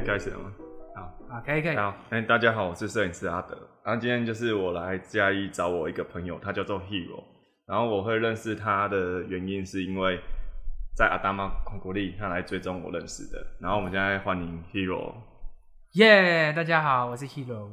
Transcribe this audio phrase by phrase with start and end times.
[0.00, 0.52] 开始了吗？
[0.94, 1.02] 好，
[1.34, 1.76] 啊，可以可以。
[1.76, 3.56] 好，哎，大家好，我是摄影师阿德。
[3.84, 7.22] 然后今天就是我来嘉义找我一个朋友，他叫做 Hero。
[7.66, 10.18] 然后我会认识他的原因是因为
[10.96, 13.46] 在阿达玛孔国利，他来追踪我认识的。
[13.60, 15.14] 然后我们现在欢迎 Hero。
[15.92, 17.68] 耶，大家好，我是 Hero。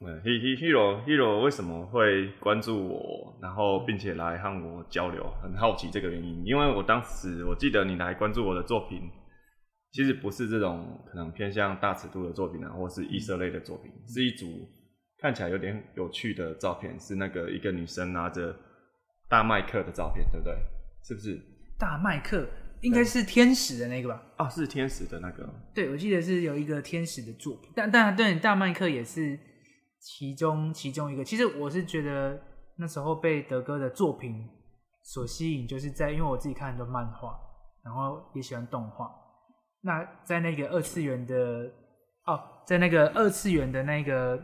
[0.00, 5.24] 嗯，He He Hero Hero 为什么会关注我，然后并且来和我交流？
[5.42, 9.10] 很好奇这个原因，因为我当时我记得你来关注我的作品。
[9.90, 14.46] 其实不是这种可能偏向大尺度的作品啊，或是异色类的作品，是一组
[15.18, 18.54] 看起来有点有趣的照片，是那个一个女生拿着
[19.28, 20.54] 大麦克的照片，对不对？
[21.02, 21.40] 是不是？
[21.78, 22.46] 大麦克
[22.82, 24.22] 应该是天使的那个吧？
[24.38, 25.48] 哦，是天使的那个。
[25.74, 29.38] 对，我记得是有一个天使的作品，但但对大麦克也是
[30.00, 31.24] 其中其中一个。
[31.24, 32.38] 其实我是觉得
[32.76, 34.46] 那时候被德哥的作品
[35.02, 37.34] 所吸引，就是在因为我自己看很多漫画，
[37.82, 39.08] 然后也喜欢动画。
[39.80, 41.34] 那在那个二次元的
[42.26, 44.36] 哦，在那个二次元的那个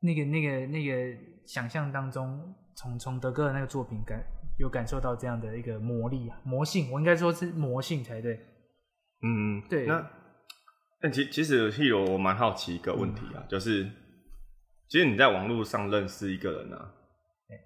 [0.00, 4.20] 那个那个那个想象当中，从从德哥的那个作品感
[4.58, 8.34] 有感受到这样的一个魔力啊，魔性，我应该说是魔性才对。
[9.22, 9.86] 嗯，对。
[9.86, 10.10] 那
[11.00, 13.84] 但其其实 Hero 我蛮好奇一个问题啊，就是
[14.88, 16.92] 其实你在网络上认识一个人啊，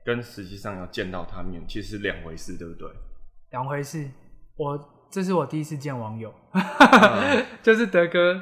[0.04, 2.88] 跟实际上要见到他面，其实两回事，对不对？
[3.50, 4.08] 两回事，
[4.56, 4.99] 我。
[5.10, 6.32] 这是我第一次见网友，
[7.62, 8.40] 就是德哥。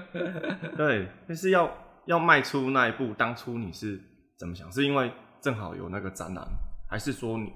[0.76, 1.70] 对，就是要
[2.04, 3.98] 要迈出那一步，当初你是
[4.38, 4.70] 怎么想？
[4.70, 6.46] 是因为正好有那个展览，
[6.88, 7.50] 还是说你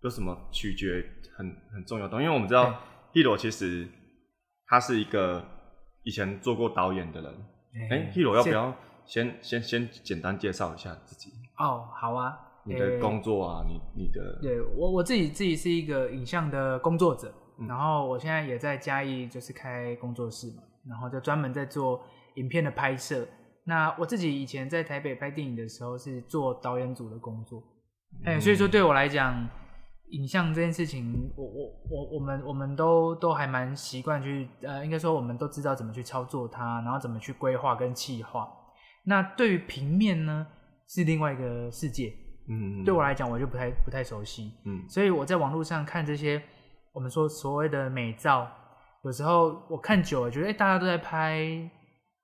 [0.00, 1.04] 有什么取决
[1.36, 2.20] 很很重要的？
[2.20, 2.74] 因为我们知道
[3.12, 3.86] Hero 其实
[4.66, 5.44] 他是一个
[6.02, 7.32] 以前做过导演的人。
[7.90, 8.74] 哎，Hero 要不要
[9.06, 11.30] 先先先简单介绍一下自己？
[11.58, 17.32] 哦，好啊，你的工作啊，你你的，对我我自己自己是一个影像的工作者。
[17.68, 22.04] 然后我现在也在嘉义，就是开工作室嘛，然后就专门在做
[22.34, 23.26] 影片的拍摄。
[23.64, 27.62] 那我自己以前在台北拍电影的时候是做导演组的工作，
[28.24, 29.48] 哎，所以说对我来讲，
[30.10, 38.48] 影像这件事情，我我我我们我们都都还蛮习惯去，呃，应该说我们都知道怎么去操作它，然后怎么去规划跟企划。
[39.04, 40.44] 那对于平面呢，
[40.88, 42.12] 是另外一个世界，
[42.48, 46.42] 嗯，对我来讲我就不太不太熟悉，嗯，所以我在网络上看这些。
[46.92, 48.50] 我们说所谓的美照，
[49.04, 51.40] 有时候我看久了，觉得哎，大家都在拍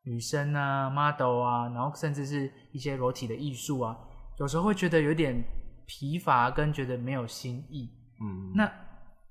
[0.04, 3.96] 女生啊、model 啊，然后甚至是一些裸体的艺术啊，
[4.38, 5.42] 有时候会觉得有点
[5.86, 7.90] 疲乏，跟觉得没有新意。
[8.20, 8.70] 嗯，那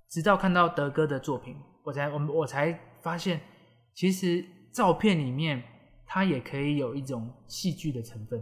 [0.10, 3.40] 直到看到德哥的作品，我才我们我才发现，
[3.94, 4.44] 其实
[4.74, 5.64] 照片里面
[6.06, 8.40] 它也可以有一种戏剧的成分。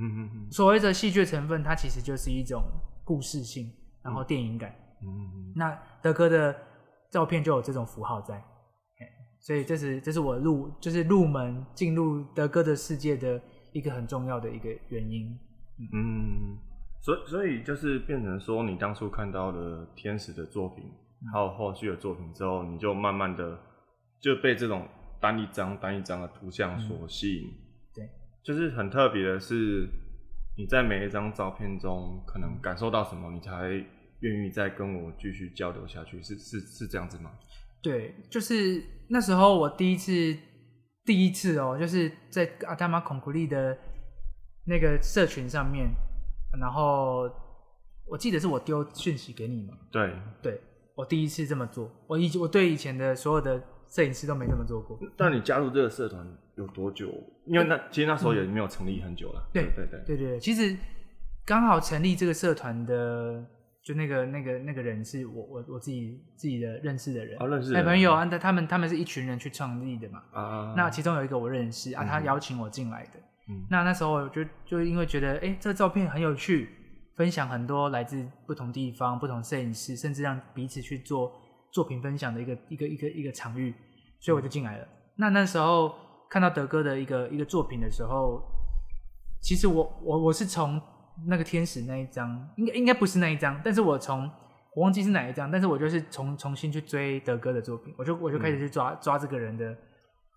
[0.00, 2.62] 嗯嗯，所谓的戏剧成分，它其实就是一种
[3.04, 3.70] 故事性，
[4.02, 4.70] 然后电影感。
[4.70, 4.87] 嗯，
[5.54, 6.54] 那德哥的
[7.10, 8.42] 照片就有这种符号在，
[9.40, 13.40] 所以这是这是我入就是入门进入德哥的世界的
[13.72, 15.38] 一个很重要的一个原因。
[15.92, 16.58] 嗯，
[17.00, 20.84] 所以所以就是变成说，你当初看到了天使的作品，
[21.32, 23.58] 还有后续的作品之后，你就慢慢的
[24.20, 24.86] 就被这种
[25.20, 27.50] 单一张单一张的图像所吸引。
[27.94, 28.08] 对，
[28.44, 29.88] 就是很特别的是，
[30.56, 33.84] 你在每一张照片中可能感受到什么，你才。
[34.20, 37.30] 愿意再跟我继续交流下去，是是是这样子吗？
[37.80, 40.36] 对，就是那时候我第一次
[41.04, 43.78] 第一次哦，就是在阿达玛孔古利的
[44.66, 45.88] 那个社群上面，
[46.60, 47.30] 然后
[48.04, 49.78] 我记得是我丢讯息给你嘛。
[49.92, 50.12] 对，
[50.42, 50.60] 对
[50.96, 54.98] 我第一次这么做，我以我对以前的所有的摄影师都没这么做过。
[55.16, 57.06] 但你加入这个社团有多久？
[57.46, 59.48] 因为那其实那时候也没有成立很久了。
[59.52, 60.76] 对对对对对，其实
[61.46, 63.46] 刚好成立这个社团的。
[63.88, 73.12] 就那个那个那个人是我我我自己自己的认识的人，啊认识的朋友啊，他他们他们是一群人去创立的嘛，啊那其中有一个我认识啊，他邀请我进来的，
[73.48, 76.68] 嗯，那那时候就就因为觉得哎这个照片很有趣，
[77.16, 81.32] 分享很多来自不同地方不同摄影师，甚至让彼此去做
[81.72, 83.74] 作品分享的一个一个一个一个场域，
[84.20, 84.86] 所以我就进来了。
[85.16, 85.94] 那那时候
[86.28, 88.42] 看到德哥的一个一个作品的时候，
[89.40, 90.78] 其实我我我是从。
[91.26, 94.30] 那个天使那一张，应该应该不是那一张，但是我从
[94.74, 99.76] 我忘记是哪一张，但是我就是重重新去追德哥的作品，我就我就开始去抓抓这个人的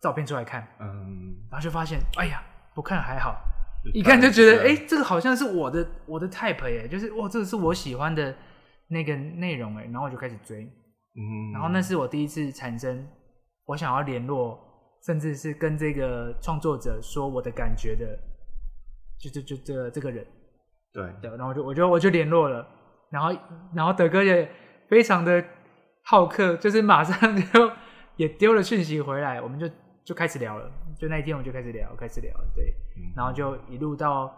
[0.01, 2.43] 照片出来看，嗯，然后就发现，哎呀，
[2.73, 3.39] 不看还好，
[3.93, 8.35] 一看就觉得，哎，这个好像是我的我的 type 哎，就是哇，这个是我喜欢的
[8.87, 10.63] 那个内容哎，然后我就开始追，
[11.15, 13.07] 嗯，然后那是我第一次产生
[13.65, 14.59] 我想要联络，
[15.05, 18.17] 甚至是跟这个创作者说我的感觉的，
[19.19, 20.25] 就就就这这个人。
[20.93, 21.03] 对。
[21.21, 22.67] 对，然后我就我就我就联络了，
[23.09, 23.35] 然后
[23.73, 24.49] 然后德哥也
[24.87, 25.43] 非常的
[26.03, 27.71] 好客，就是马上就
[28.15, 29.69] 也丢了讯息回来，我们就
[30.03, 32.73] 就开始聊了，就那一天我们就开始聊，开始聊，对，
[33.15, 34.33] 然后就一路到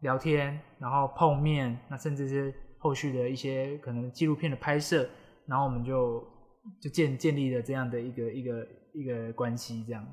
[0.00, 5.08] 聊天，然后碰面，那甚至是后续的一些可能纪录片的拍摄，
[5.46, 6.22] 然后我们就
[6.80, 10.04] 就建建立了这样的一个一个一个关系，这样。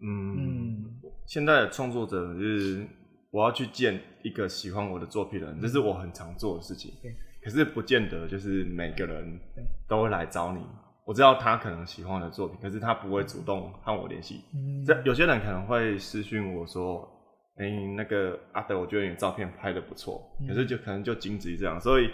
[0.00, 0.84] 嗯，
[1.26, 2.86] 现在的创作者就是
[3.30, 6.92] 我要去见一个喜欢我的作品的人，这是我很常做的事情。
[7.02, 9.38] 对，可是不见得就是每个人
[9.86, 10.60] 都会来找你。
[11.04, 14.42] 我知道他可能喜欢我的作品，可是他不会主动和我联系。
[14.54, 17.08] 嗯，这有些人可能会私讯我说
[17.56, 21.80] ：“哎，那个阿德，我觉得你照片拍的不错。”可是就可能就仅止于这样。
[21.80, 22.10] 所以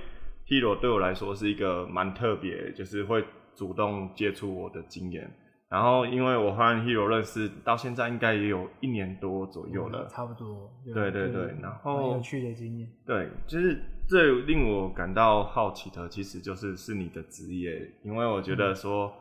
[0.46, 3.24] Hero 对我来说是一个蛮特别，就是会
[3.56, 5.28] 主动接触我的经验。
[5.74, 10.70] 然后，因为我和 Hero 认识到现在，应该也有一年多左右了，差不多。
[10.84, 12.88] 对对对，然后有趣的经验。
[13.04, 19.12] 对，就是最令我感到好奇的，其实就是是你的职业，因为我觉得说，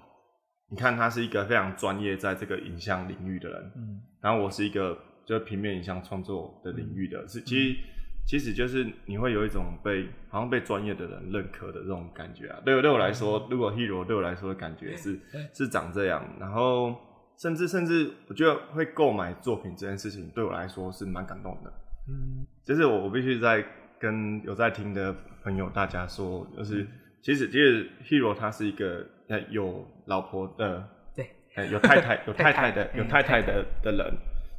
[0.70, 4.96] 你看他是一个非常专业在这个影像领域的人，嗯，然后我是一个
[5.26, 7.80] 就是平面影像创作的领域的，是其实。
[8.26, 12.60] 其实就是你会有一种被好像被专业的人认可的这种感觉啊。
[12.64, 15.20] 对对我来说，如果 hero 对我来说的感觉是
[15.54, 16.96] 是长这样，然后
[17.38, 21.74] 甚至甚至我觉得会购买作品这件事情对我来说是蛮感动的。
[22.08, 23.64] 嗯，就是我我必须在
[24.00, 26.88] 跟有在听的朋友大家说，就是
[27.22, 29.06] 其实其实 hero 他是一个
[29.50, 31.30] 有老婆的，对，
[31.70, 34.14] 有太太有 太太的有太太的的人，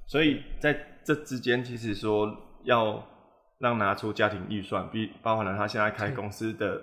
[0.06, 2.30] 所以在这之间其实说
[2.64, 3.02] 要。
[3.58, 6.82] 让拿出家庭预算，比包含了他现在开公司的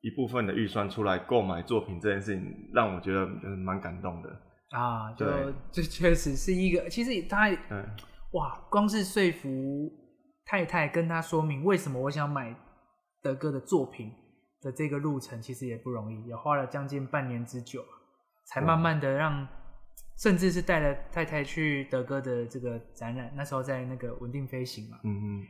[0.00, 3.26] 一部分的预算出来购买作品这件事情，让我觉得
[3.56, 4.30] 蛮感动的
[4.70, 5.12] 啊。
[5.12, 5.26] 就
[5.72, 7.50] 这确实是一个，其实他
[8.32, 9.90] 哇，光是说服
[10.44, 12.54] 太太跟他说明为什么我想买
[13.22, 14.12] 德哥的作品
[14.60, 17.84] 的这个路程，其实也不容易，也花了将近半年之久，
[18.46, 19.46] 才慢慢的让，
[20.18, 25.46] 甚至是带了太太去德哥的这个展览，那时候在那个稳定飞行嘛，嗯嗯。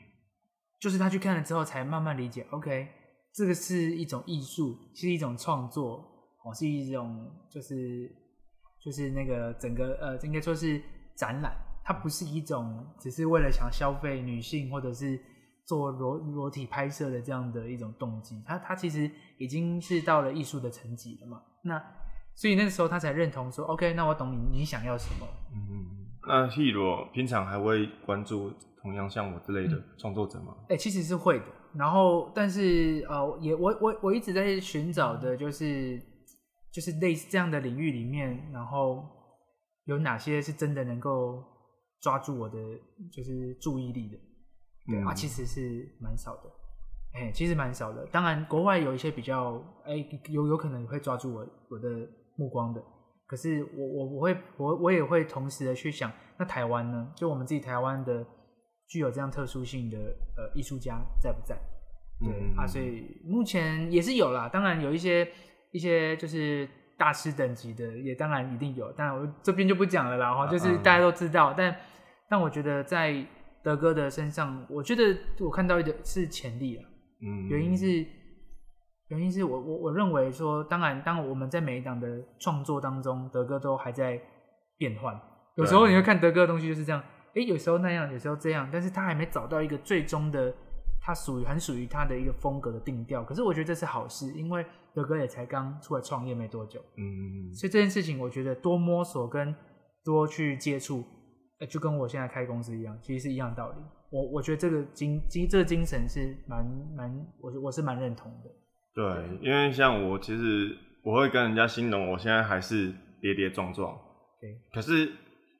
[0.84, 2.46] 就是他去看了之后，才慢慢理解。
[2.50, 2.86] OK，
[3.32, 6.04] 这个是一种艺术，是一种创作，
[6.44, 8.14] 哦，是一种就是
[8.84, 10.78] 就是那个整个呃，应该说是
[11.16, 11.56] 展览。
[11.82, 15.18] 它不是一种只是为了想消费女性或者是
[15.64, 18.42] 做裸裸体拍摄的这样的一种动机。
[18.46, 21.42] 他他其实已经是到了艺术的层级了嘛。
[21.62, 21.82] 那
[22.34, 25.26] 所以那个时候他才认同说，OK，那我懂你，你想要什么？
[25.54, 28.52] 嗯，那 Hero 平常还会关注。
[28.84, 30.54] 同样像我之类的创作者吗？
[30.68, 31.46] 哎，其实是会的。
[31.74, 35.98] 然后，但是呃，也我我我一直在寻找的，就是
[36.70, 39.02] 就是类似这样的领域里面，然后
[39.86, 41.42] 有哪些是真的能够
[42.02, 42.58] 抓住我的
[43.10, 44.18] 就是注意力的？
[44.86, 46.42] 对啊，其实是蛮少的。
[47.14, 48.04] 哎，其实蛮少的。
[48.12, 49.54] 当然，国外有一些比较
[49.86, 49.96] 哎
[50.28, 51.40] 有有可能会抓住我
[51.70, 51.88] 我的
[52.36, 52.82] 目光的。
[53.26, 57.10] 可是我我我会我我也会同时的去想，那台湾呢？
[57.16, 58.26] 就我们自己台湾的。
[58.88, 59.98] 具有这样特殊性的
[60.36, 61.56] 呃艺术家在不在？
[62.20, 64.48] 对啊，所以目前也是有啦。
[64.48, 65.28] 当然有一些
[65.72, 68.92] 一些就是大师等级的，也当然一定有。
[68.96, 71.52] 但我这边就不讲了啦，哈，就是大家都知道。
[71.56, 71.76] 但
[72.30, 73.26] 但我觉得在
[73.64, 75.02] 德哥的身上，我觉得
[75.40, 76.84] 我看到的是潜力啊。
[77.20, 78.06] 嗯，原因是
[79.08, 82.06] 原因是我我我认为说，当然当我们在每一档的
[82.38, 84.20] 创作当中，德哥都还在
[84.78, 85.20] 变换。
[85.56, 87.02] 有时候你会看德哥的东西就是这样。
[87.34, 90.54] 哎，有时候那样，有时候这样，但是他还没找到一个最终的，
[91.00, 93.24] 他属于很属于他的一个风格的定调。
[93.24, 94.64] 可是我觉得这是好事，因为
[94.94, 99.52] 德哥也才刚出来创业没多久，嗯，所以这件事情我觉得多摸索跟
[100.04, 101.04] 多去接触，
[101.68, 103.78] 就跟我现在开公司一样，其实是一样道理。
[104.10, 106.64] 我我觉得这个精精这个精神是蛮
[106.96, 108.50] 蛮，我我是蛮认同的。
[108.94, 113.98] 对，因为像我其实我会跟人家形容，我现在还是跌跌撞撞，
[114.40, 115.12] 对，可是。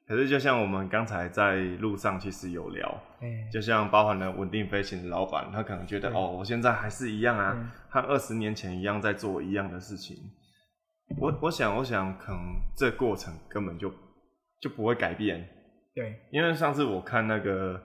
[0.07, 3.01] 可是，就像我们刚才在路上其实有聊，
[3.51, 10.15] 就像包含了稳定飞行的老板，他可能觉得哦，我现在还是一样啊，和二十年前一样在做一样的事情。
[11.19, 12.39] 我我想，我想，可能
[12.77, 13.91] 这过程根本就
[14.61, 15.47] 就不会改变。
[15.95, 17.81] 对，因为上次我看那个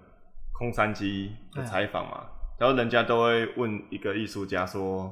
[0.58, 2.26] 空山鸡的采访嘛，
[2.58, 5.04] 然后人家都会问一个艺术家说，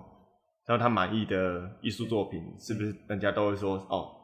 [0.66, 2.94] 然后他满意的艺术作品是不是？
[3.08, 4.14] 人家都会说哦。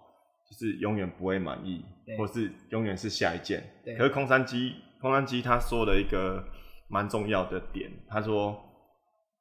[0.46, 1.82] 就是永远不会满意，
[2.18, 3.62] 或是永远是下一件。
[3.96, 6.44] 可是空山鸡，空山鸡他说了一个
[6.88, 8.58] 蛮重要的点，他说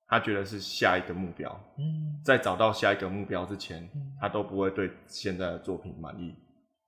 [0.07, 1.49] 他觉得是下一个目标。
[1.77, 3.89] 嗯，在找到下一个目标之前，
[4.19, 6.31] 他都不会对现在的作品满意。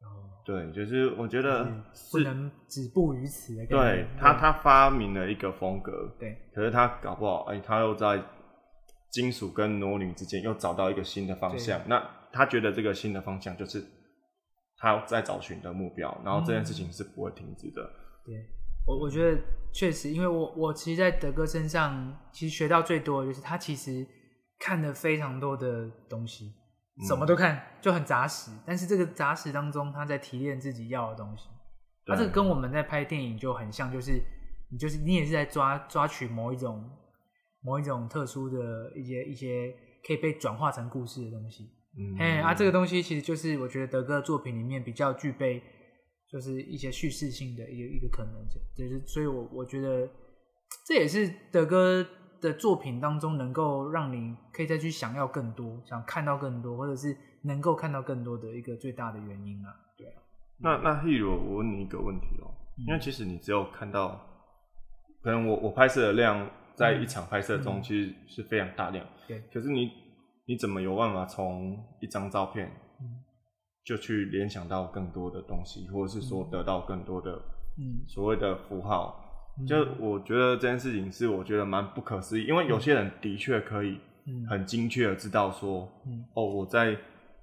[0.01, 1.65] 哦，对，就是我觉得
[2.11, 3.53] 不能止步于此。
[3.67, 6.15] 对他，他发明了一个风格。
[6.19, 8.21] 对，可是他搞不好，哎，他又在
[9.11, 11.81] 金属跟裸女之间又找到一个新的方向。
[11.87, 12.01] 那
[12.31, 13.83] 他觉得这个新的方向就是。
[14.77, 17.81] 他在找寻的目标，然后这件事情是不会停止的。
[18.25, 18.35] 对
[18.85, 19.41] 我，我觉得
[19.71, 24.05] 确实，因为我我其实，在德哥身上，其实学到最多的就是他其实
[24.59, 26.53] 看了非常多的东西，
[27.07, 28.51] 什么都看，就很杂食。
[28.65, 31.47] 但是这个杂食当中，他在提炼自己要的东西。
[32.05, 34.21] 他这个跟我们在拍电影就很像，就是
[34.71, 36.87] 你就是你也是在抓抓取某一种
[37.61, 41.71] 某一种特殊的一些一些可以被转化成故事的东西。
[41.97, 45.61] 嗯，哎啊，这个东西其实就是我觉得德哥的作品里面比较具备，
[46.29, 50.09] 就是一些叙事性的一个一个可能性，就是所以我我觉得
[50.85, 52.05] 这也是德哥
[52.41, 59.73] 的作品当中能够让你可以再去想要更多，想看到更多，或者是能够看到更多的一个最大的原因啊。
[59.97, 60.21] 对啊，
[60.59, 62.51] 那那 Hero，我问你一个问题哦，
[62.85, 64.21] 因为其实你只有看到，
[65.23, 69.89] 可能我我拍摄的量在一场拍摄中其实是非常大量，对，可是你
[70.47, 72.71] 你怎么有办法从一张照片，
[73.83, 77.31] 就去联想到更多的东西，或者是说得到更多的，
[77.77, 79.21] 嗯，所谓的符号？
[79.67, 83.97] 就我觉得这件事情是我觉得蛮不可思议，因为有些人的确可以
[84.49, 85.89] 很精确的知道说，
[86.33, 86.95] 哦，我在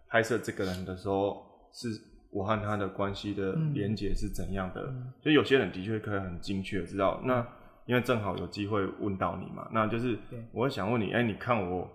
[0.09, 1.43] 拍摄这个人的时候，
[1.73, 1.89] 是
[2.31, 4.95] 我和他的关系的连接是怎样的。
[5.21, 7.21] 所以有些人的确可以很精确的知道。
[7.25, 7.45] 那
[7.87, 10.17] 因为正好有机会问到你嘛，那就是
[10.53, 11.91] 我会想问你，哎，你看我。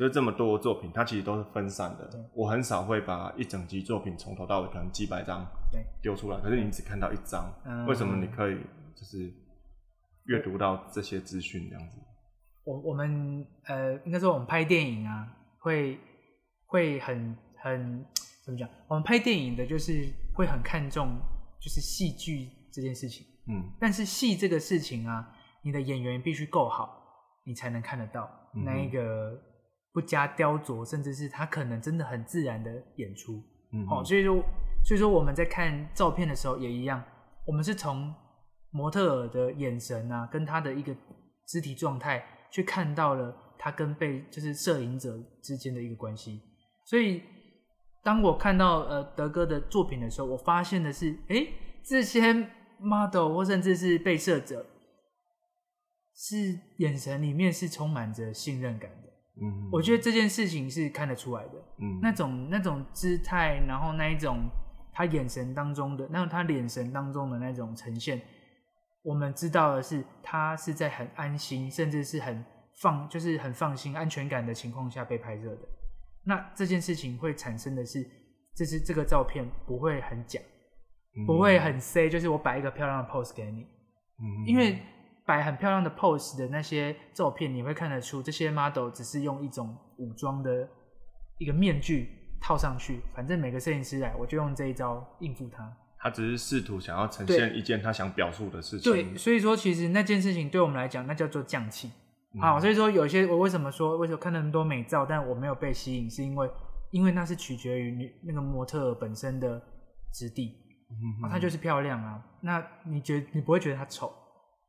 [0.00, 2.10] 就是这么多作品，它其实都是分散的。
[2.32, 5.46] 我很少会把一整集作品从头到尾可能几百张
[6.00, 7.52] 丢出来，可是你只看到一张，
[7.86, 8.56] 为什么你可以
[8.96, 9.30] 就是
[10.24, 11.98] 阅读到这些资讯这样子？
[12.64, 15.98] 我我们呃，应该说我们拍电影啊，会
[16.64, 18.02] 会很很
[18.42, 18.66] 怎么讲？
[18.88, 21.08] 我们拍电影的就是会很看重
[21.60, 23.26] 就是戏剧这件事情。
[23.48, 25.30] 嗯，但是戏这个事情啊，
[25.62, 26.88] 你的演员必须够好，
[27.44, 28.30] 你才能看得到
[28.64, 29.38] 那一个。
[29.92, 33.42] 不加雕琢，甚至是他可能真的很自然的演出，
[33.72, 34.42] 嗯哦，所以说，
[34.84, 37.02] 所以说我们在看照片的时候也一样，
[37.46, 38.14] 我们是从
[38.70, 40.94] 模特儿的眼神啊，跟他的一个
[41.46, 46.40] 肢体状态，去看到了他跟被就是摄影者之间的一个关系。
[46.84, 47.22] 所以，
[48.04, 51.46] 当我看到呃德哥的作品的时候，我发现的是，哎，
[51.84, 52.32] 这些
[52.78, 54.64] model 或甚至是被摄者，
[56.14, 59.09] 是眼神里面是充满着信任感的。
[59.42, 64.50] 嗯，我觉得这件事情是看得出来的，嗯，那种那种姿态，然后那一种
[64.92, 68.20] 他眼神当中的，那种他眼神当中的那种呈现，
[69.02, 72.44] 我们知道的是，他是在很安心，甚至是很
[72.82, 75.68] 放，就是很放心、安全感的情况下被拍摄的。
[76.24, 78.06] 那这件事情会产生的是，
[78.54, 80.38] 这是这个照片不会很假，
[81.26, 83.62] 不会很 C，就是我摆一个漂亮的 pose 给你，
[84.18, 84.78] 嗯，因为。
[85.30, 90.68] 摆很漂亮的 pose 的那些照片，你会看得出这些 model 只是用一种武装的
[91.38, 92.08] 一个面具
[92.40, 93.00] 套上去。
[93.14, 95.72] 反正每个摄影师来，我就用这一招应付他。
[96.00, 98.92] 他只是试图想要呈现一件他想表述的事情。
[98.92, 101.92] 对，所以说其实那件事情对我们来讲，那叫做降气。
[102.40, 106.50] 好，所以说有些我为什么说为什么看那么多美照，但我没有被吸引，是因为
[106.90, 109.62] 因为那是取决于你那个模特本身的
[110.12, 110.56] 质地，
[111.22, 112.20] 啊，它就是漂亮啊。
[112.40, 114.12] 那你觉你不会觉得它丑？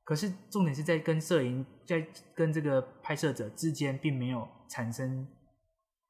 [0.04, 2.06] 可是重点是在跟摄影在
[2.36, 5.28] 跟这个拍摄者之间，并没有产生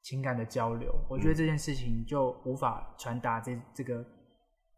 [0.02, 0.92] 情感的交流。
[1.08, 4.04] 我觉得这件事情就无法传达这这个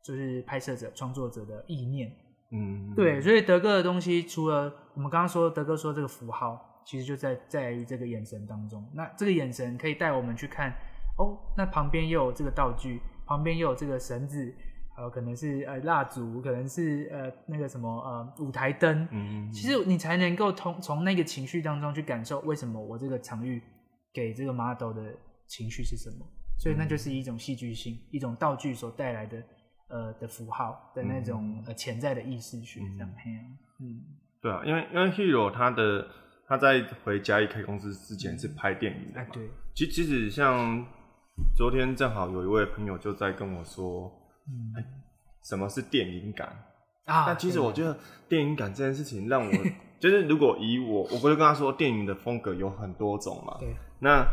[0.03, 2.13] 就是拍摄者创作者的意念。
[2.53, 3.21] 嗯，对。
[3.21, 8.85] 所以德哥的东西，除了我们刚刚说德哥说这个符号，其实就在在于这个眼神当中。
[8.95, 10.71] 那这个眼神可以带我们去看
[11.19, 14.55] 哦，那旁边又有这个道具，旁边又有这个绳子。
[14.97, 23.61] 呃，可能是呃蜡烛，可能是呃那个什么呃舞台灯，嗯，其实你才能够从从那个情绪当中去感受为什么我这个场域
[24.13, 25.13] 给这个 model 的
[25.49, 26.25] 情绪是什么，
[26.61, 29.43] 所以那就是一种戏剧性，一种道具所带来的
[29.89, 33.11] 呃的符号的那种呃潜在的意识学这样，
[33.81, 34.01] 嗯，
[34.41, 36.07] 对啊，因为因为 Hero 他的
[36.47, 40.87] 他在回嘉义开公司之前是拍电影的嘛，对，其其实像
[41.57, 44.21] 昨天正好有一位朋友就在跟我说。
[44.49, 44.85] 嗯，
[45.43, 46.49] 什么是电影感
[47.07, 47.27] 啊？
[47.27, 47.97] 那其实我觉得
[48.29, 49.53] 电影感这件事情让我
[50.01, 53.57] 就是，如果以我，我不是跟他说，电影的风格有很多种嘛。
[53.59, 53.75] 对。
[54.01, 54.27] 那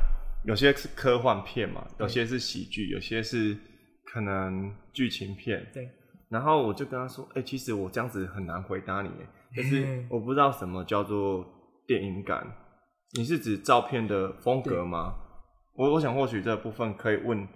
[0.43, 3.57] 有些是科幻片嘛，有些是喜剧，有些是
[4.05, 5.65] 可能剧情片。
[5.73, 5.89] 对。
[6.27, 9.09] 然后我就跟他说，哎，其实我这样子很难回答你，
[9.55, 11.45] 就是我不知道什么叫做
[11.87, 12.45] 电影感。
[13.13, 15.15] 你是指照片的风格吗？
[15.75, 17.47] 我我想或许这部分可以问。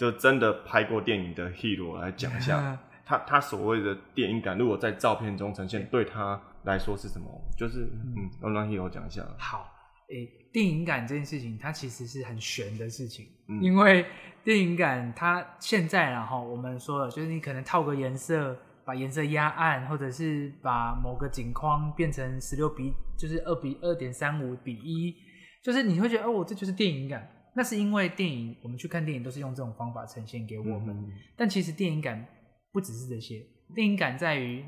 [0.00, 7.28] 就真的拍过电影的 hero 来讲一下， 他他所谓的电影感，如果在照片中呈现，对他来说是什么？
[7.54, 9.22] 就是嗯，让让 hero 讲一下。
[9.36, 9.70] 好，
[10.08, 14.06] 诶，电影感这件事情，它其实是很玄的事情，嗯、因为
[14.42, 25.14] 电影感它现在然后我们说了，就是你可能套个颜色，把颜色压暗，或者是把某个景框变成十六比，就是二比二点三五比一，
[25.62, 27.28] 就是你会觉得哦，这就是电影感。
[27.60, 32.26] 那是因为电影我们去看电影都是用这种方法呈现给我们，嗯但其实电影感
[32.72, 34.64] 不只是这些，电影感在于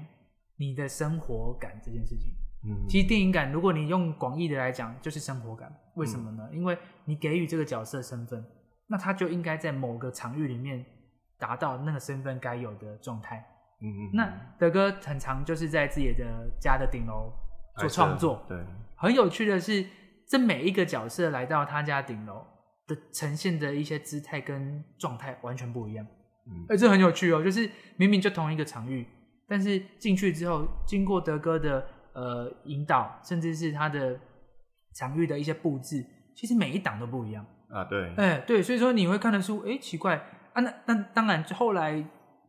[0.59, 2.31] 你的生活感这件事情。
[2.67, 5.75] 嗯，其实电影感，如果你用广义的来讲，就是生活感。
[5.95, 6.47] 为什么呢？
[6.53, 8.45] 因为你给予这个角色身份，
[8.89, 10.85] 那他就应该在某个场域里面
[11.39, 13.39] 达到那个身份该有的状态。
[13.81, 16.25] 嗯嗯，那德哥很常就是在自己的
[16.61, 17.33] 家的顶楼
[17.79, 18.45] 做创作。
[18.47, 18.63] 对，
[18.97, 19.87] 很有趣的是，
[20.29, 22.45] 这每一个角色来到他家顶楼
[22.87, 26.07] 的呈现的一些姿态跟状态完全不一样。
[26.47, 29.07] 嗯哎，这很有趣哦，就是明明就同一个场域，
[29.49, 34.19] 但是进去之后，经过德哥的呃引导，甚至是他的
[34.95, 37.47] 场域的一些布置，其实每一档都不一样。
[37.69, 40.17] 啊对，哎，对，所以说你会看得出，哎，奇怪
[40.53, 41.93] 啊，那那当然后来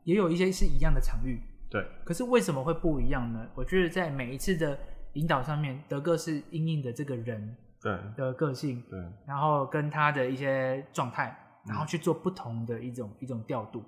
[0.04, 3.48] 也有一些是一样的场域，对，可是为什么会不一样呢？
[3.56, 4.78] 我觉得在每一次的
[5.14, 13.84] 引导上面，德哥是因应的这个人对，的个性，对，然后跟他的一些状态，嗯然后去做不同的一种、一种调度。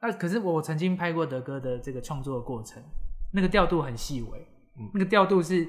[0.00, 2.82] 那可是我曾经拍过德哥的这个创作的过程，
[3.32, 4.40] 那个调度很细微，
[4.78, 5.68] 嗯那个调度是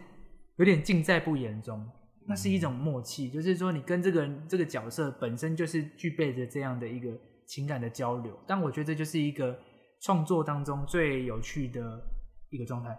[0.56, 1.86] 有点尽在不言中。
[2.28, 7.12] 那是一嗯种默契，就是说你跟这个人这个角色本身就是具备着这样的一个
[7.46, 8.36] 情感的交流。
[8.48, 9.56] 但我觉得这就是一个
[10.02, 12.02] 创作当中最有趣的
[12.50, 12.98] 一个状态。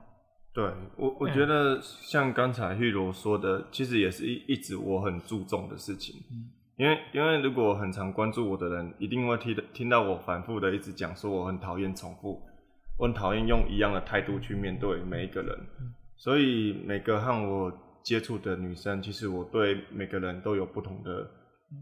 [0.57, 0.65] 对
[0.97, 6.17] 我，我嗯觉得像刚才玉罗说的，其实也是一一直我很注重的事情。
[6.33, 12.41] 嗯因为因为如果很常关注我的人，一定会听听到我反复的一直讲说我很讨厌重复，
[12.99, 15.55] 我很讨厌用一样的态度去面对每一个人。
[15.81, 17.71] 嗯所以每个和我
[18.03, 21.31] 接触的女生，其实我对每个人都有不同的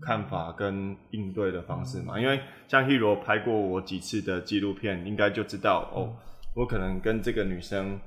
[0.01, 2.18] 看法跟应对的方式嘛。
[2.20, 6.16] 因为像 Hero 拍过我几次的纪录片，应该就知道哦，
[6.57, 8.01] 我可能跟这个女生嗯，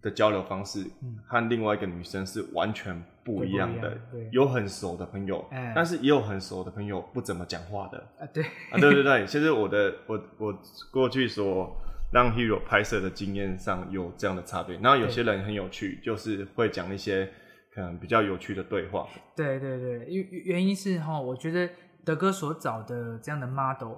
[0.00, 4.28] 的交流方式嗯和另外一个女生是完全不一样的对。
[4.30, 8.78] 有很熟的朋友哎，但是也有很熟的朋友不怎么讲话的啊，对，啊。
[8.78, 10.58] 对对对，其实我的我我
[10.92, 11.76] 过去所
[12.12, 14.76] 让 Hero 拍摄的经验上有这样的差别。
[14.78, 17.28] 然后有些人很有趣，就是会讲一些
[17.74, 19.08] 可能比较有趣的对话。
[19.34, 21.68] 对对对，因原因是哈，我觉得
[22.04, 23.96] 德哥所找的这样的 model，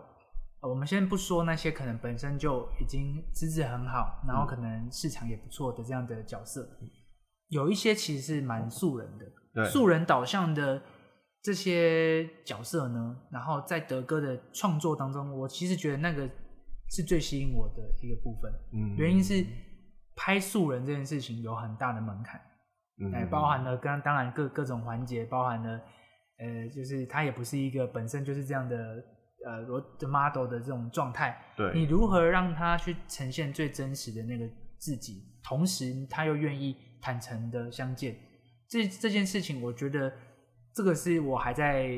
[0.61, 6.69] 呃我们先不说那些可能本身就已经资质很好，然后可能市场也不错的这样的角色，
[7.49, 10.83] 有一些其实是蛮素人的，素人导向的
[11.43, 16.29] 这些角色呢，然后在德哥的创作当中，我其实觉得那个
[16.91, 19.45] 是最吸引我的一个部分，嗯，原因是
[20.17, 22.41] 拍素人这件事情有很大的门槛。
[23.01, 25.81] 嗯哎，包含了刚当然各各种环节，包含了
[26.39, 28.77] 呃，就是它也不是一个本身就是这样的
[29.47, 31.37] 呃罗的 model 的这种状态，
[31.75, 34.49] 你如何让他去呈现最真实的那个
[34.79, 38.17] 自己，同时他又愿意坦诚的相见，
[38.69, 40.13] 这这件事情，我觉得
[40.75, 41.89] 这个是我还在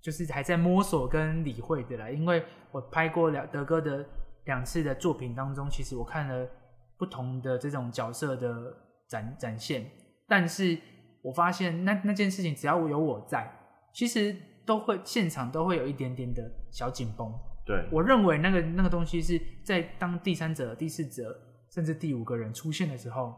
[0.00, 4.06] 就是还在摸索跟理会的啦，因为我拍过两德哥的
[4.44, 6.48] 两次的作品当中，其实我看了
[6.96, 8.72] 不同的这种角色的
[9.08, 9.90] 展展现，
[10.28, 10.78] 但是
[11.22, 13.50] 我发现那那件事情只要有我在，
[13.92, 14.36] 其实
[14.66, 17.32] 都会现场都会有一点点的小紧绷。
[17.64, 21.36] 对，我认为那个那个东西是在当第三者、第四者
[21.72, 23.34] 甚至第五个人出现的时候，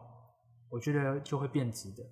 [0.68, 2.02] 我觉得就会变质的。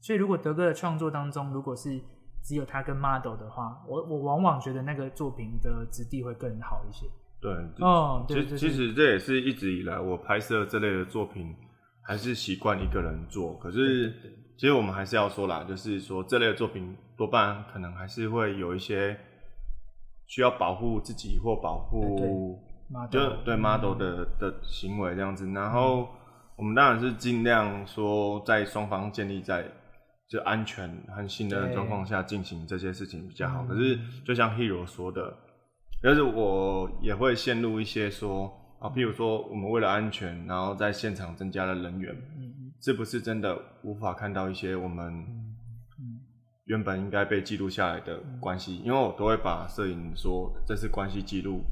[0.00, 2.00] 所以如果德哥的创作当中，如果是
[2.44, 7.06] 只有他跟 model 的话，我我往往觉得那个作品的质地会更好一些。
[7.40, 11.54] 对，哦，其实其实这也是一直以来我拍摄这类的作品，
[12.02, 13.54] 还是习惯一个人做。
[13.58, 14.14] 可是，
[14.56, 19.18] 其实我们还是要说啦，就是说这类的作品多半可能还是会有一些
[20.26, 22.58] 需要保护自己或保护
[23.10, 25.46] 就对 model 的的行为这样子。
[25.52, 26.08] 然后
[26.56, 29.66] 我们当然是尽量说在双方建立在
[30.26, 33.62] 就安全和信任的状况下进行这些事情比较好。
[33.64, 35.36] 嗯可是就像 Hero 说的，
[36.02, 42.16] 但是我也会陷入一些说啊，譬如说我们为了安全，然后在现场增加了人员，
[42.80, 45.12] 是不是真的无法看到一些我们
[45.98, 46.20] 嗯
[46.66, 48.78] 原本应该被记录下来的关系？
[48.78, 51.62] 因为我都会把摄影说这是关系记录，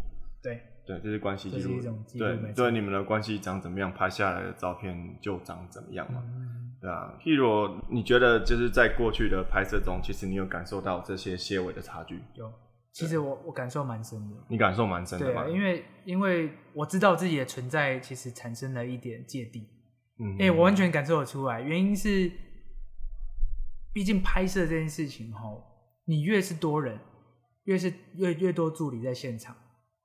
[0.42, 1.80] 对，对，这是关系记录
[2.16, 6.22] 对错对，你们的关系长怎么样，拍下来的照片就长怎么样嘛。
[6.24, 12.20] 嗯对啊，Hero，你觉得就是在过去的拍摄中，其实你有感受到这些些微的差距？
[12.34, 12.52] 有。
[12.92, 14.36] 其实我我感受蛮深的。
[14.48, 15.52] 你感受蛮深的对？
[15.54, 19.66] 因为因为我知道自己的存在，其实产生了一点芥蒂。
[20.18, 22.30] 嗯，哎、我完全感受得出来，原因是，
[23.92, 25.40] 毕竟拍摄这件事情哈，
[26.04, 26.98] 你越是多人，
[27.64, 29.56] 越是越越多助理在现场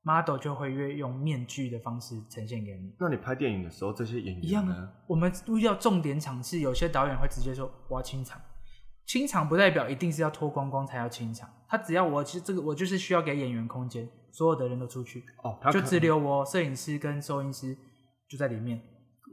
[0.02, 2.96] ，model 就会越用面具的方式呈现给你。
[3.00, 8.42] 那你拍电影的时候，这些演员一样呢啊？，我们遇到重点场次，有些导演会直接说我要清场，
[9.06, 17.78] 清场不代表一定是要脱光光才要清场，他只要我其实这个我就是需要给演员空间，所有的人都出去，哦，他就只留我摄影师跟收音师
[18.28, 18.82] 就在里面，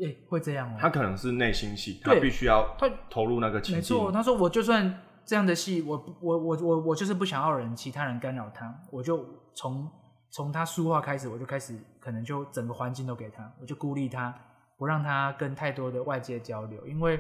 [0.01, 3.97] 诶、会这样哦、他可能是内心戏，他必须要他投入那个情境。
[3.97, 9.91] 没错，他说我就算这样的戏，我我我我我就是不想要人其他人干扰他，我就从
[10.31, 14.35] 从他说话开始，我就开始可能就整个环境都给他，我就孤立他，
[14.77, 17.19] 不让他跟太多的外界交流，因为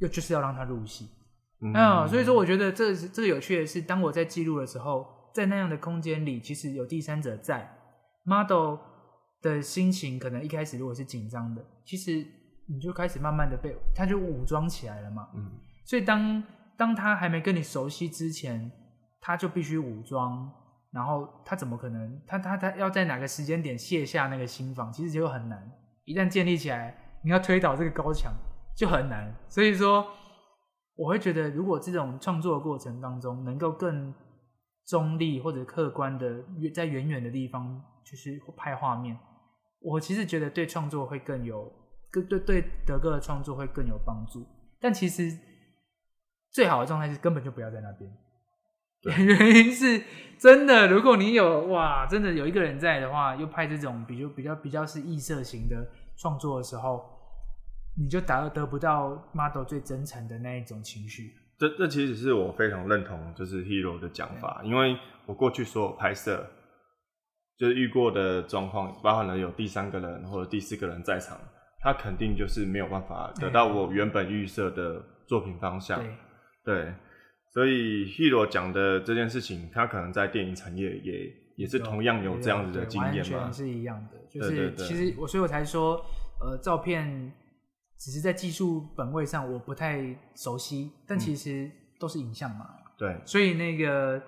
[0.00, 1.08] 又就是要让他入戏。
[1.60, 7.74] 嗯啊、所以说我觉得这这个有趣的是，当我在记录的时候，在那样的空间里，其实有第三者在
[8.24, 8.76] ，model
[9.44, 12.26] 的心情可能一开始如果是紧张的，其实
[12.66, 15.28] 你就开始慢慢的被他就武装起来了嘛。
[15.34, 15.52] 嗯，
[15.84, 16.42] 所以当
[16.76, 18.72] 当他还没跟你熟悉之前，
[19.20, 20.50] 他就必须武装，
[20.90, 22.20] 然后他怎么可能？
[22.26, 25.70] 他他他要在哪个时间点卸下那个心防，其实就很难。
[26.04, 28.32] 一旦建立起来，你要推倒这个高墙
[28.76, 29.34] 就很难。
[29.48, 30.06] 所以说，
[30.96, 34.14] 我会觉得，如果这种创作的过程当中能够更
[34.86, 39.18] 中立或者客观的在远远的地方，就是拍画面，
[39.84, 41.70] 我其实觉得对创作会更有，
[42.10, 44.44] 更对对德哥的创作会更有帮助。
[44.80, 45.38] 但其实
[46.50, 48.10] 最好的状态是根本就不要在那边。
[49.04, 50.02] 原因是
[50.38, 57.04] 真的，如果你有哇，真的有一个人在的话，又拍这种比较比较比较是异色型的创作的时候，
[57.98, 61.34] 你就达得不到 model 最真诚的那一种情绪。
[61.58, 66.50] 这这其实是我非常认同，就是 Hero 的讲法，因为我过去所有拍摄，
[67.58, 71.38] 就是遇过的状况，包含了有第三个人或者第四个人在场，
[71.80, 76.02] 他肯定就是没有办法得到我原本预设的作品方向。
[76.64, 76.94] 对，对，
[77.52, 83.52] 所以 Hero 讲的这件事情，他可能在电影产业也也是同样有这样子的对经验嘛。
[83.52, 84.18] 是一样的。
[84.28, 86.04] 就是其实我，所以我才说，
[86.40, 87.32] 呃，照片
[87.96, 90.02] 只是在技术本位上我不太
[90.34, 92.66] 熟悉，但其实都是影像嘛，
[92.98, 94.20] 对，所以那个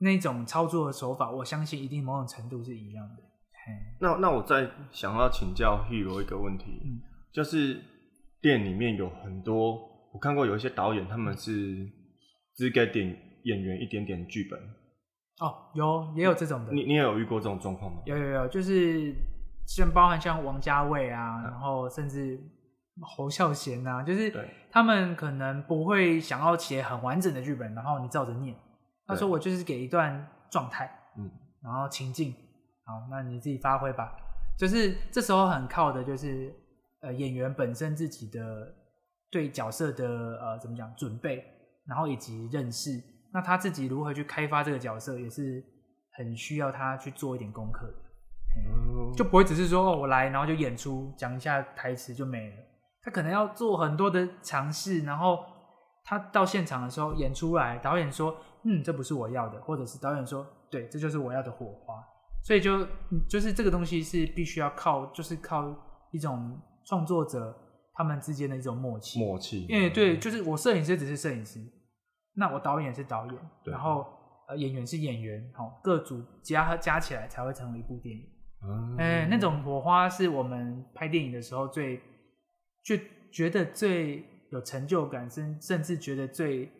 [0.00, 3.22] 那种操作的手法，我相信一定某种程度是一样的。
[3.52, 7.00] 嘿那那我再想要请教 Hero 一个问题，嗯
[7.32, 7.80] 就是
[8.40, 9.72] 店里面有很多，
[10.12, 11.86] 我看过有一些导演他们是
[12.56, 14.58] 只给点演员一点点剧本，
[15.40, 18.00] 哦，有也有这种的，你你也有遇过这种状况吗？
[18.06, 19.14] 有有有，就是
[19.66, 22.40] 像包含像王家卫啊，嗯然后甚至
[23.02, 28.56] 侯孝贤啊，就是对他们可能不会想要写很完整的剧本，然后你照着念。
[29.10, 31.30] 他说我就是给一段状态，嗯，
[31.62, 32.32] 然后情境，
[32.84, 34.16] 好，那你自己发挥吧。
[34.58, 36.54] 就是这时候很靠的就是
[37.00, 38.74] 呃演员本身自己的
[39.30, 41.44] 对角色的呃怎么讲准备，
[41.86, 42.90] 然后以及认识。
[43.32, 45.64] 那他自己如何去开发这个角色，也是
[46.12, 47.94] 很需要他去做一点功课的。
[48.56, 52.56] 嗯就不会只是说哦，我来然后就演出讲一下台词就没了。
[53.02, 55.44] 他可能要做很多的尝试，然后
[56.04, 61.94] 他到现场的时候演出来，导演说嗯这不是我要的，或者是导演说对这就是我要的火花。
[62.42, 62.78] 所以就
[63.10, 65.74] 嗯就是这个东西是必须要靠，就是靠
[66.10, 67.54] 一种创作者
[67.92, 69.20] 他们之间的一种默契。
[69.20, 71.60] 默契，因为对，就是我摄影师只是摄影师，
[72.34, 73.34] 那我导演是导演，
[73.66, 74.06] 然后
[74.48, 78.24] 呃演员是演员，好、各组加加起来才会成为一部电影。
[78.62, 81.98] 嗯，哎、那种火花是我们拍电影的时候最，
[82.82, 82.96] 就
[83.30, 86.70] 觉得最有成就感，甚甚至觉得最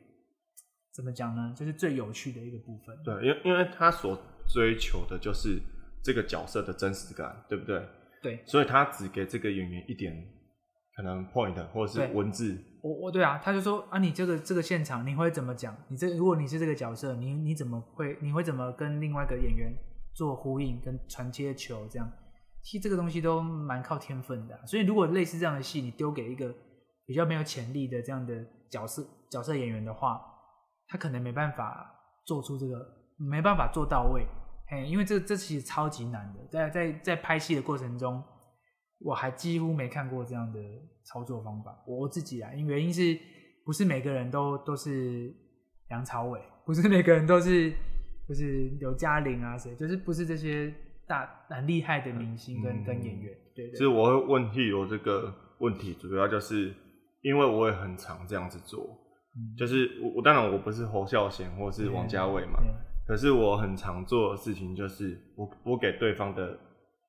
[0.92, 1.54] 怎么讲呢？
[1.56, 2.96] 就是最有趣的一个部分。
[3.04, 5.60] 对，因为因为他所追求的就是
[6.02, 7.82] 这个角色的真实感，对不对？
[8.22, 10.14] 对所以他只给这个演员一点
[10.94, 15.74] 可能 point 或者是文字，我我对啊，他就说啊，你这个这个现场你会怎么讲？
[15.88, 19.72] 你这如果你是这个角色，你你怎么会你会怎么跟另外一个演员
[20.14, 22.12] 做呼应跟传接球这样？
[22.62, 26.54] 其实这个东西都蛮靠天分的啊、所以如果类似这样的戏，你丢给一个
[27.10, 30.24] 比较没有潜力的这样的角色角色演员的话，
[30.86, 31.92] 他可能没办法
[32.24, 34.24] 做出这个，没办法做到位。
[34.68, 38.22] 嘿，因为这这其实超级难的，在在在拍戏的过程中，
[39.00, 40.60] 我还几乎没看过这样的
[41.02, 41.76] 操作方法。
[41.84, 43.18] 我自己啊，因原因是
[43.64, 45.34] 不是每个人都都是
[45.88, 47.72] 梁朝伟，不是每个人都是
[48.28, 50.72] 就是刘嘉玲啊，谁就是不是这些
[51.08, 56.72] 大很厉害的明星跟、嗯跟演员，对其实我会问 Hero 这个问题，主要就是
[57.22, 58.80] 因为我也很常这样子做，
[59.36, 59.56] 嗯。
[59.56, 62.70] 就是我我当然我不是侯孝贤或是王家卫嘛，对
[63.06, 66.58] 可是我很常做的事情就是我我给对方的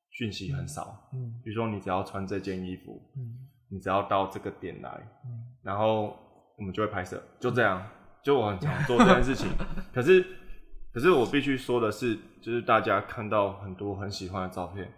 [0.10, 1.39] 讯息很少，嗯。
[1.43, 3.47] 比如说你只要穿这件衣服，嗯。
[3.69, 4.89] 你只要到这个点来，
[5.26, 5.32] 嗯。
[5.63, 6.17] 然后
[6.58, 7.82] 我们就会拍摄，就这样，
[8.24, 9.50] 就我很常做这件事情。
[9.93, 10.26] 可是
[10.93, 14.91] 可是我必须说的是，就是大家看到很多很喜欢的照片，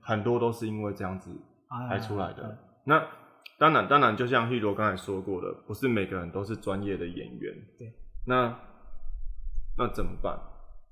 [0.00, 1.30] 很多都是因为这样子
[1.68, 2.42] 啊拍出来的。
[2.44, 3.02] 嗯那
[3.58, 7.54] 当然，当然，就像玉罗刚才说过的，不是每个人都是专业的演员。
[7.78, 7.92] 对，
[8.26, 8.56] 那
[9.78, 10.38] 那怎么办？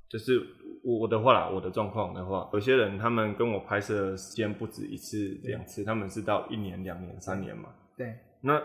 [0.08, 0.38] 就是
[0.84, 7.70] 我我的话啦，我的状况的话，有些人他们跟我拍摄的时间不止一次两次，他们是到一年、两年、三年嘛。
[7.96, 8.60] 对，那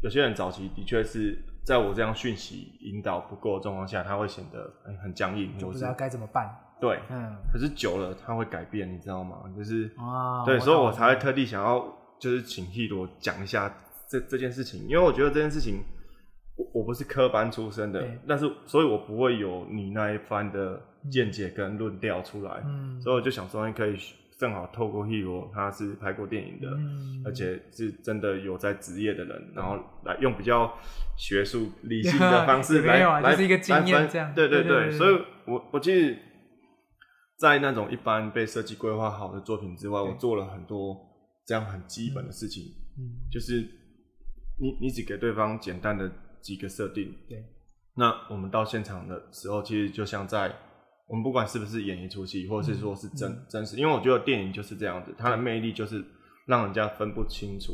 [0.00, 6.48] 有些人早期的确是在我这样讯息引导不够的状况下，他会显得哎很僵硬，或是就不知道该怎么办。
[6.80, 6.98] 对。
[7.10, 9.42] 嗯，可是久了他会改变，你知道吗？
[9.54, 13.72] 就是啊，对，所以我才会特地想要就是请 h 罗讲一下
[14.08, 15.82] 这这件事情，因为我觉得这件事情
[16.56, 23.96] 我我不是科班出身的对，但是所以我不会有你那一番的见解跟论调出来，嗯，所以我就想说，你可以
[24.38, 30.72] 正好透过 h 罗，他是拍过电影的，嗯而且是真的有在职业的人，然后来用比较
[31.16, 36.16] 学术理性的 方式来来一个经验这样对对对对对所以我我其实，
[37.36, 40.96] 在那种一般被设计规划好的作品之外，我做了很多
[41.48, 43.62] 这样很基本的事情，嗯，就是
[44.60, 47.42] 你你只给对方简单的几个设定，对，
[47.94, 50.54] 那我们到现场的时候，其实就像在
[51.06, 56.04] 我们不管是不是演一出戏，或者是说是真、嗯真实，因为我觉得电影就是这样子，它的魅力就是
[56.44, 57.72] 让人家分不清楚，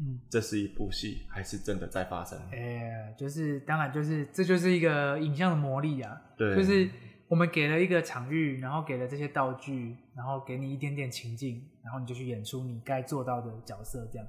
[0.00, 2.36] 嗯，这是一部戏还是真的在发生。
[2.50, 6.90] 哎、就是当然就是这就是一个影像的魔力啊，对，就是
[7.32, 14.28] 我们给了一个场域，然后给了这些道具，然后给你一点点情境，然后你就去演出你该做到的角色，这样。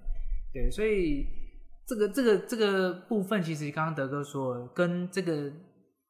[0.53, 1.27] 对，所以
[1.85, 5.51] 这个这个这个部分，其实刚刚德哥说，跟这个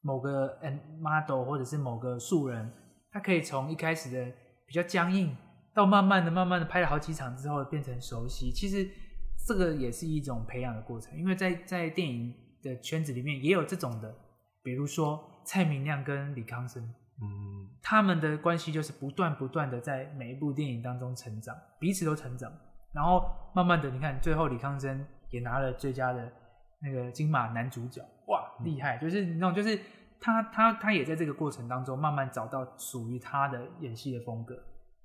[0.02, 2.72] 某个嗯 model 或者是某个素人，
[3.12, 4.32] 他可以从一开始的
[4.68, 5.36] 比较僵硬，
[5.74, 8.52] 到慢慢的、慢慢的拍了好几场之后变成熟悉。
[8.52, 8.88] 其实
[9.48, 14.16] 这个也是一种培养的过程，因为在在电影的圈子里面也有这种的，
[14.62, 16.84] 比如说蔡明亮跟李康生，
[17.22, 22.52] 嗯，他们的关系就是不断不断的在每一部电影当中成长，彼此都成长，
[22.92, 26.32] 然后慢慢的，你看最后李康生也拿了最佳的
[26.80, 28.98] 那个金马男主角，哇，厉害！
[28.98, 29.80] 就是那种就是
[30.20, 34.56] 他他他也在这个过程当中慢慢找到属于他的演戏的风格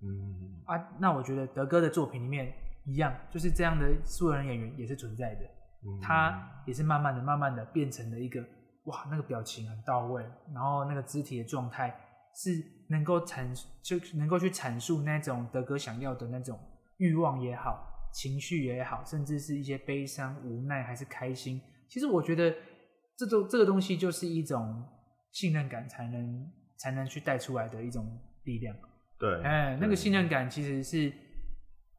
[0.02, 0.76] 嗯，啊。
[0.98, 2.52] 那我觉得德哥的作品里面
[2.84, 5.44] 一样，就是这样的素人演员也是存在的，
[5.84, 8.44] 嗯他也是慢慢的、慢慢的变成了一个
[8.88, 10.22] 哇，那个表情很到位，
[10.52, 11.94] 然后那个肢体的状态
[12.34, 12.50] 是
[12.88, 13.46] 能够阐
[13.82, 16.58] 就能够去阐述那种德哥想要的那种
[16.96, 21.60] 欲望也好、情绪也好，甚至是一些悲伤、无奈还是开心。
[21.88, 22.54] 其实我觉得
[23.16, 24.84] 这种这个东西就是一种
[25.32, 28.74] 信任感才能才能去带出来的一种力量。
[29.18, 31.12] 对，哎，那个信任感其实是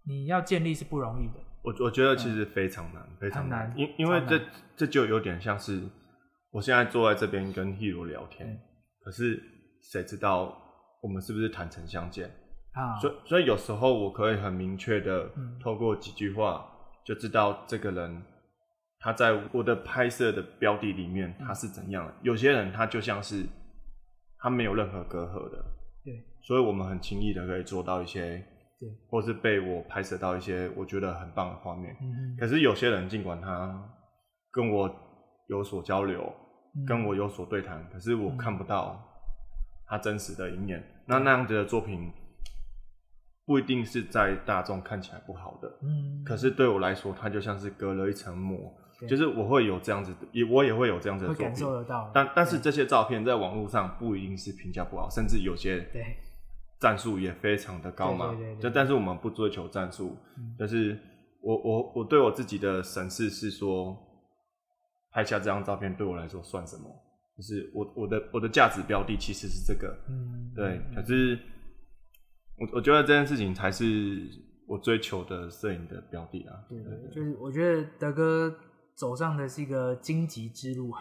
[0.06, 1.40] 你要建立是不容易的。
[1.62, 4.42] 我我觉得其实非常难，非常很难因因为这
[4.78, 5.84] 这就有点像是
[6.52, 8.60] 我现在坐在这边跟 Hero 聊天嗯，
[9.02, 9.42] 可是
[9.92, 10.58] 谁知道
[11.02, 12.30] 我们是不是坦诚相见？
[12.74, 16.66] 啊，所以所以有时候我可以很明确的嗯透过几句话
[17.06, 18.24] 就知道这个人
[19.00, 22.14] 他在我的拍摄的标的里面嗯他是怎样的。
[22.22, 23.46] 有些人他就像是
[24.38, 25.58] 他没有任何隔阂的，
[26.04, 28.38] 对所以我们很轻易的可以做到一些，
[28.80, 31.96] 对，或是被我拍摄到一些我觉得很棒的画面。
[32.02, 33.90] 嗯可是有些人尽管他
[34.52, 34.90] 跟我
[35.50, 36.34] 有所交流，
[36.76, 36.86] 嗯。
[36.86, 39.04] 跟我有所对谈，可是我嗯看不到
[39.86, 40.82] 他真实的一面。
[41.06, 42.12] 那那样子的作品
[43.46, 48.72] 不一定是在大众看起来不好的，嗯，可是对我来说，它就像是隔了一层膜，
[49.08, 51.56] 就是我会有这样子的，也我也会有这样子的作品。
[51.56, 56.16] 受得到，但但是这些照片在网络上不一定是评价不好，甚至有些对。
[56.80, 58.34] 战术也非常的高嘛。
[58.62, 60.56] 就但是我们不追求战术，嗯。
[60.58, 60.98] 就是
[61.42, 63.98] 我我我对我自己的审视是说，
[65.20, 66.86] 拍下这张照片对我来说算什么？
[67.36, 70.82] 就是我我的我的价值标的其实是这个，嗯，对。
[70.90, 71.40] 嗯可是
[72.58, 74.28] 我我觉得这件事情才是
[74.68, 76.56] 我追求的摄影的标的啊。
[76.70, 76.80] 对
[77.14, 78.54] 就是我觉得德哥
[78.96, 80.94] 走上的是一个荆棘之路，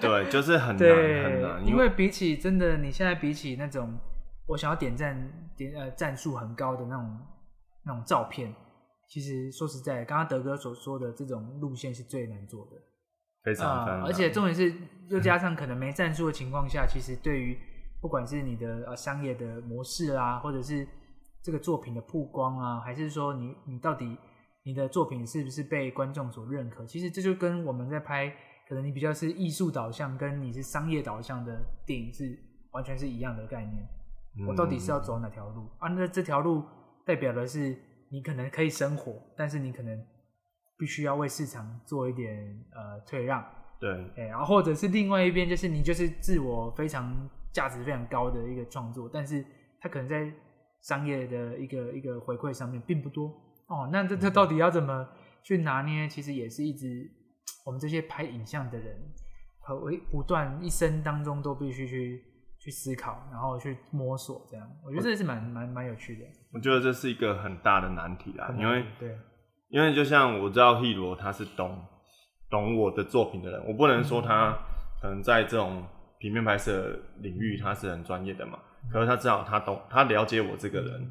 [0.00, 3.98] 对， 就是很难很对，难，因为比起真的，你现在比起那种
[4.46, 5.16] 我想要点赞
[5.56, 7.18] 点呃赞数很高的那种
[7.86, 8.54] 那种照片，
[9.08, 12.72] 其实说实在，刚刚德哥所说的这种路线是最难做的。
[13.62, 14.74] 啊，难而且重点是，
[15.08, 17.58] 又加上可能没战术的情况下，其实对于
[18.00, 20.86] 不管是你的呃商业的模式啊，或者是
[21.42, 24.16] 这个作品的曝光啊，还是说你你到底
[24.64, 28.28] 你的作品是不是被观众所认可，其实这就跟我们在拍
[28.68, 31.56] 可能你比较是艺术导向，跟你是商业导向的
[31.86, 32.36] 电影是
[32.72, 33.86] 完全是一样的概念。
[34.46, 35.88] 我到底是要走哪条路啊？
[35.88, 36.62] 那这条路
[37.06, 37.74] 代表的是
[38.10, 40.04] 你可能可以生活，但是你可能
[40.78, 43.44] 必须要为市场做一点呃退让，
[43.80, 49.44] 对，哎，然后或者是另外一边，就是你就是自我非常价值非常高的一个创作，但是
[49.80, 50.32] 它可能在
[50.82, 53.28] 商业的一个一个回馈上面并不多
[53.68, 53.88] 哦。
[53.90, 55.08] 那这这到底要怎么
[55.42, 56.06] 去拿捏？
[56.08, 57.10] 其实也是一直
[57.64, 58.96] 我们这些拍影像的人
[59.60, 62.22] 和为不断一生当中都必须去
[62.58, 64.46] 去思考，然后去摸索。
[64.50, 66.24] 这样，我觉得这是蛮蛮蛮有趣的。
[66.52, 69.18] 我觉得这是一个很大的难题啦，因为对，
[69.68, 71.78] 因为就像我知道 e r o 他是懂。
[72.48, 74.56] 懂我的作品的人，我不能说他
[75.02, 75.84] 可能在这种
[76.16, 78.56] 平面拍摄领域他是很专业的嘛，
[78.88, 81.10] 可是他知道他懂，他了解我这个人，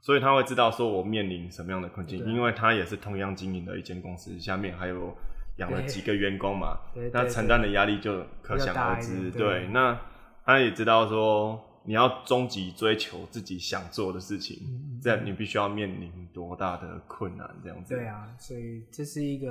[0.00, 5.16] 所以他会知道说我面临什么样的困境，因为他也是同样经营的一间公司，下面还有
[5.58, 6.76] 养了几个员工嘛，
[7.12, 9.30] 那承担的压力就可想而知。
[9.30, 9.96] 对，那
[10.44, 14.58] 他也知道说你要终极追求自己想做的事情，
[15.02, 17.94] 这样你必须要面临多大的困难，这样子。
[17.94, 19.48] 对啊，所以这是一个。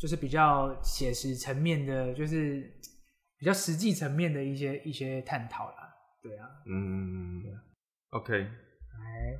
[0.00, 2.62] 就是比较写实层面的，就是
[3.36, 5.92] 比较实际层面的一些一些探讨啦。
[6.22, 7.42] 对啊，嗯
[8.10, 8.46] ，OK，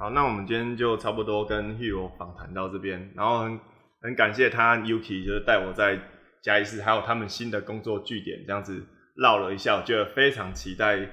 [0.00, 3.60] 好，那我们今天就差不多跟 Hero 访谈到这边，然后很
[4.00, 5.96] 很感谢他 Yuki 就是带我在
[6.42, 11.08] 嘉义市还有他们新的工作据点这样子绕了一下，我觉得非常期待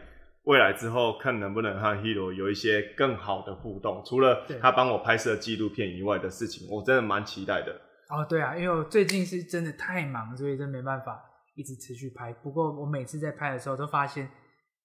[0.46, 7.72] 未来之后看能不能和 Hero 有一些更好的互动，除了他帮我拍摄纪录片以外的事情，我真的蛮期待的。
[8.10, 11.20] 哦，对啊，因为我最近是真的太忙，所以真没办法
[11.56, 12.32] 一直持续拍。
[12.32, 14.30] 不过我每次在拍的时候，都发现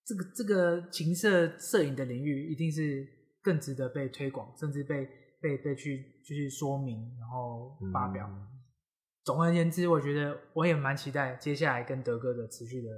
[0.06, 3.06] 这个这个情色摄影的领域一定是
[3.42, 5.06] 更值得被推广，甚至被
[5.42, 8.26] 被被去就是说明，然后发表。
[9.22, 12.88] 总而言之，我觉得我也蛮期待接下来跟德哥的持续的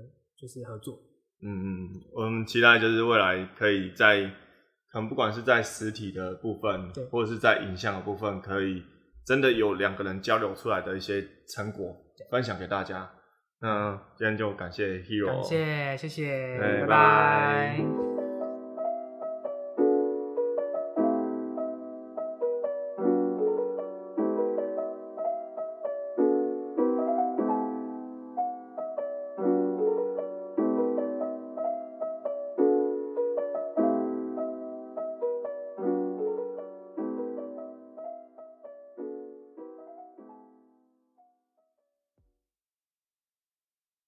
[0.40, 0.96] 就是合作。
[1.42, 4.22] 嗯嗯，我们期待就是未来可以在
[4.90, 8.82] 可能不管是在实体的部分，或者是在影像的部分，可以。
[9.24, 11.24] 真的有两个人交流出来的一些
[11.54, 11.96] 成果
[12.28, 13.08] 分享给大家，
[13.60, 18.11] 那今天就感谢 Hero，感谢谢谢，拜拜。